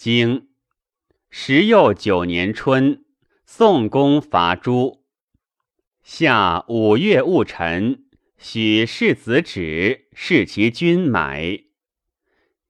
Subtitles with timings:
[0.00, 0.48] 经
[1.28, 3.04] 时又九年春，
[3.44, 5.04] 宋公伐诸。
[6.02, 8.06] 夏五月戊辰，
[8.38, 11.64] 许世子止，视其君埋。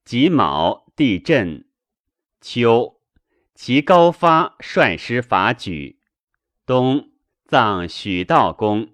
[0.04, 1.68] 己卯，地震。
[2.40, 3.00] 秋，
[3.54, 5.98] 齐高发率师伐莒。
[6.66, 7.12] 冬，
[7.44, 8.88] 葬许道公。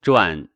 [0.00, 0.48] 传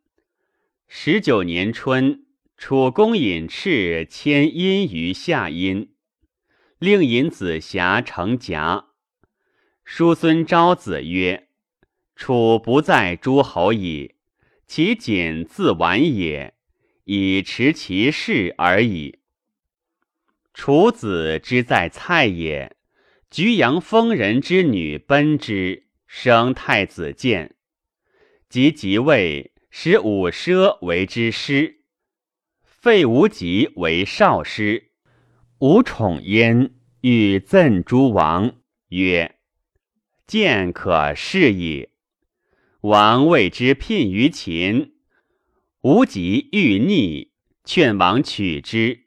[0.86, 2.24] 十九年春，
[2.64, 5.96] 楚公引赤迁殷于夏殷，
[6.79, 8.85] 令尹子瑕成甲。
[9.85, 11.48] 叔孙昭子曰
[12.14, 14.14] ：“楚不在诸侯矣，
[14.68, 16.54] 其仅自完也，
[17.02, 19.18] 以持其事而已。”
[20.54, 22.76] 楚子之在蔡也，
[23.29, 27.57] 居阳丰人之女奔之，生太子建。
[28.49, 31.82] 及即位，使武奢为之师，
[32.83, 34.91] 废无极为少师。
[35.61, 38.56] 吴宠焉，欲赠诸王，
[38.89, 39.36] 曰
[40.27, 41.91] ：“见可是矣。”
[42.83, 44.97] 王谓之聘于秦，
[45.83, 47.30] 无极欲逆，
[47.64, 49.05] 劝王取之。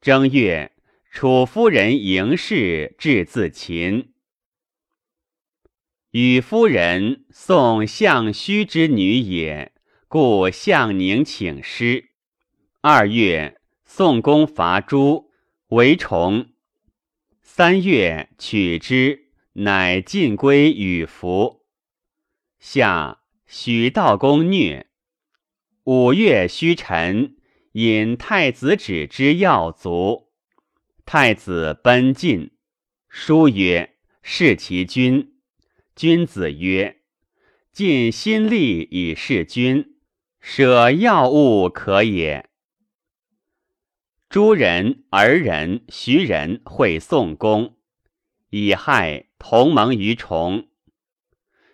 [0.00, 0.72] 正月，
[1.08, 4.14] 楚夫人迎氏至自秦。
[6.10, 9.70] 与夫人宋相须之女也，
[10.08, 12.08] 故向宁请师。
[12.84, 15.30] 二月，宋公伐诸，
[15.68, 16.48] 为崇。
[17.40, 21.64] 三月，取之，乃尽归与服。
[22.58, 24.88] 夏，许道公虐。
[25.84, 27.36] 五月虚臣，
[27.74, 30.32] 引太子止之要卒。
[31.06, 32.50] 太子奔晋，
[33.08, 35.36] 书曰：“弑其君。”
[35.94, 36.96] 君子曰
[37.72, 39.94] ：“尽心力以事君，
[40.40, 42.46] 舍药物可也。”
[44.32, 47.76] 诸人、儿人、徐人会宋公，
[48.48, 50.68] 以害同盟于崇。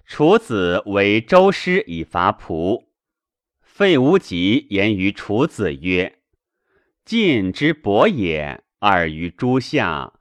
[0.05, 2.89] 楚子为周师以伐蒲。
[3.63, 6.19] 费无极言于楚子曰
[7.07, 10.15] ：“晋之伯也，尔于诸夏，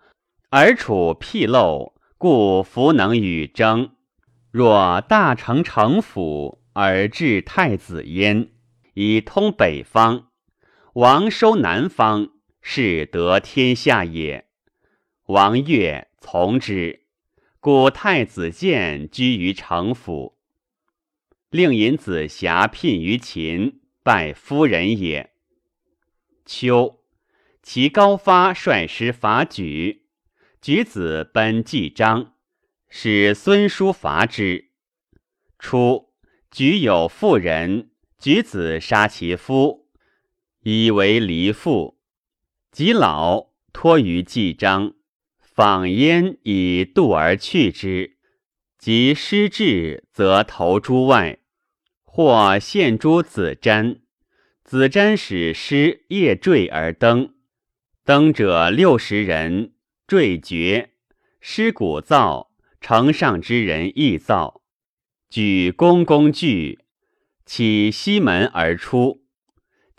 [0.52, 3.96] 而楚辟漏。”故弗能与争。
[4.52, 8.52] 若大成城府而治太子焉，
[8.94, 10.28] 以通北方；
[10.98, 14.48] 王收南方，是得天下也。
[15.28, 17.04] 王悦从之，
[17.60, 20.40] 故太子建居于城府。
[21.52, 25.34] 令尹子瑕聘于秦，拜夫人也。
[26.48, 27.04] 秋，
[27.62, 30.00] 齐高发率师伐莒。
[30.60, 32.34] 举子奔季章，
[32.90, 34.72] 使孙叔伐之。
[35.60, 36.10] 初，
[36.50, 39.87] 举有妇人，举子杀其夫，
[40.70, 41.98] 以为离父。
[42.74, 44.96] 及老，托于季章，
[45.40, 48.18] 访焉以度而去之。
[48.78, 51.38] 及失志，则投诸外，
[52.04, 54.00] 或献诸子瞻。
[54.66, 57.34] 子瞻使师夜坠而登，
[58.04, 59.72] 登者六十人。
[60.06, 60.90] 坠绝，
[61.40, 62.52] 尸骨造，
[62.82, 64.62] 城上之人亦造。
[65.30, 66.80] 举公公惧，
[67.46, 69.24] 起西门而出。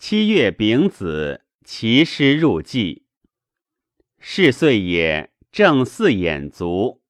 [0.01, 3.03] 七月丙子，其师入祭。
[4.21, 7.03] 是岁也，正四眼足。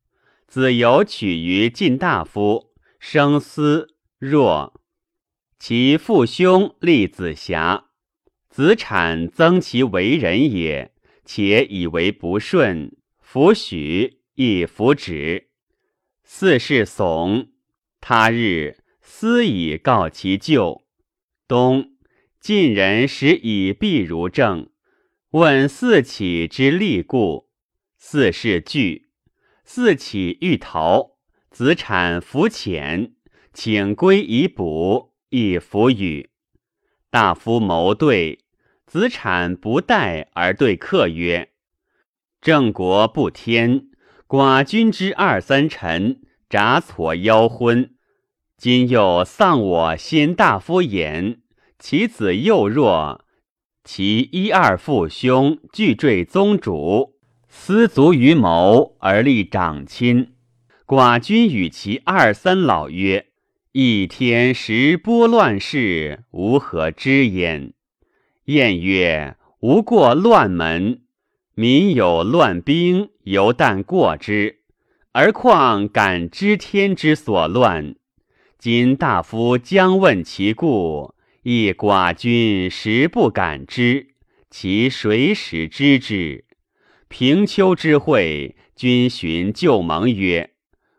[0.46, 4.80] 子由取于晋大夫，生思若。
[5.58, 7.90] 其父兄立子瑕，
[8.48, 10.94] 子产增其为人也。
[11.26, 15.50] 且以为不顺，弗许亦弗止。
[16.24, 17.48] 四世悚。
[18.00, 20.86] 他日思以告其舅。
[21.46, 21.97] 冬，
[22.40, 24.70] 晋人使以必如正。
[25.30, 27.48] 问四起之利故，
[27.98, 29.08] 四是惧。
[29.64, 31.18] 四起欲逃，
[31.50, 33.12] 子产弗遣，
[33.52, 36.30] 请归以补，以弗与。
[37.10, 38.40] 大夫谋对。
[38.86, 41.50] 子产不待而对客曰
[42.40, 43.90] ：“郑国不天，
[44.26, 47.94] 寡君之二三臣札错邀婚，
[48.56, 51.42] 今又丧我先大夫言，
[51.80, 53.24] 其子幼弱，
[53.84, 57.14] 其一二父兄俱坠宗主，
[57.48, 60.32] 私足于谋而立长亲。
[60.84, 63.26] 寡君与其二三老曰
[63.70, 67.72] ：‘一天时拨乱世，吾何知焉？’”
[68.46, 71.02] 晏曰：“吾过乱门，
[71.54, 74.62] 民有乱兵，犹但过之，
[75.12, 77.94] 而况敢知天之所乱？
[78.58, 81.14] 今大夫将问其故，
[81.50, 84.08] 亦寡君实不敢知，
[84.50, 86.44] 其谁使知之？
[87.08, 90.50] 平丘之会，君寻旧盟曰：“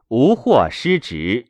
[0.09, 1.49] 吾或失职。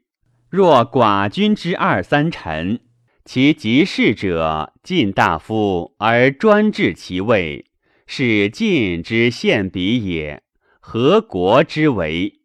[0.50, 2.81] 若寡君之二三臣，
[3.24, 7.68] 其及事者晋大夫而专治其位，
[8.06, 10.44] 是晋之献比也。
[10.81, 12.42] 何国之为？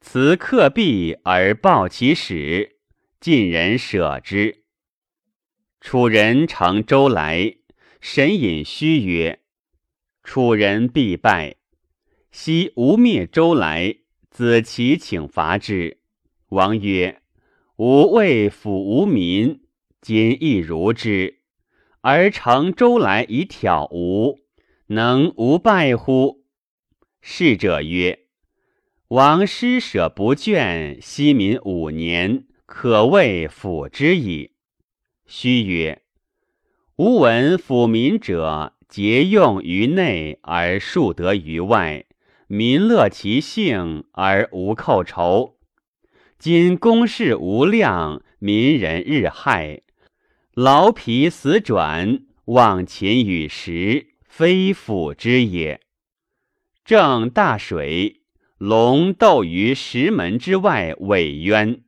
[0.00, 2.76] 此克必而报其始，
[3.18, 4.61] 晋人舍之。
[5.82, 7.56] 楚人乘舟来。”
[8.00, 9.40] 神隐虚曰
[10.24, 11.56] ：“楚人必败。
[12.30, 13.96] 昔吴灭周来，
[14.30, 15.98] 子其请伐之。
[16.48, 17.20] 王曰
[17.76, 19.60] ：‘吾未抚吴民，
[20.00, 21.40] 今亦如之。
[22.00, 24.38] 而乘周来以挑吴，
[24.86, 26.44] 能无败乎？’
[27.20, 28.26] 逝者曰
[29.08, 34.51] ：‘王施舍不倦，息民五年，可谓辅之矣。’
[35.26, 36.02] 虚曰。”
[36.96, 42.04] 吾闻抚民者，节用于内而数得于外，
[42.46, 45.56] 民乐其性而无寇仇。
[46.38, 49.82] 今公事无量，民人日害，
[50.54, 55.80] 劳疲死转，忘勤与时，非辅之也。
[56.84, 58.22] 正大水，
[58.58, 61.82] 龙斗于石门之外，委渊。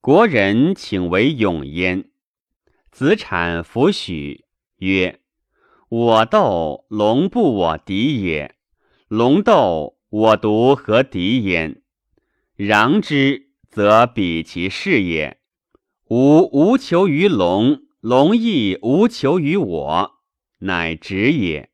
[0.00, 2.10] 国人请为永焉。
[2.92, 4.44] 子产弗许，
[4.76, 5.20] 曰
[5.88, 8.54] ：“我斗龙不我敌也，
[9.08, 11.80] 龙斗我独何敌焉？
[12.58, 15.38] 攘之，则比其事也。
[16.08, 20.10] 吾无求于龙，龙亦无求于我，
[20.58, 21.70] 乃止也。”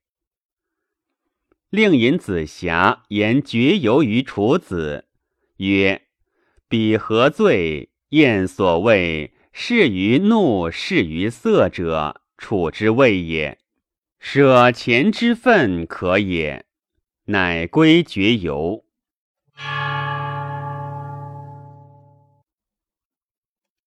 [1.71, 5.09] 令尹子瑕言绝游于楚子，
[5.57, 6.03] 曰
[6.69, 7.91] ：“彼何罪？
[8.11, 13.59] 晏所谓。”是于怒，是于色者，处之谓也。
[14.21, 16.65] 舍前之愤可也，
[17.25, 18.85] 乃归绝游。